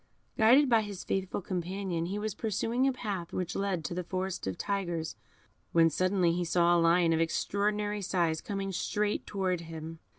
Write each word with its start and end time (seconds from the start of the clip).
Guided 0.35 0.67
by 0.67 0.81
his 0.81 1.03
faithful 1.03 1.43
companion, 1.43 2.07
he 2.07 2.17
was 2.17 2.33
pursuing 2.33 2.87
a 2.87 2.91
path 2.91 3.31
which 3.31 3.55
led 3.55 3.85
to 3.85 3.93
the 3.93 4.03
Forest 4.03 4.47
of 4.47 4.57
Tigers, 4.57 5.15
when 5.73 5.91
suddenly 5.91 6.31
he 6.31 6.43
saw 6.43 6.75
a 6.75 6.81
lion 6.81 7.13
of 7.13 7.21
extraordinary 7.21 8.01
size 8.01 8.41
coming 8.41 8.71
straight 8.71 9.27
towards 9.27 9.61
him. 9.61 9.99